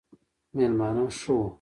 [0.55, 1.45] مېلمانه ښه وو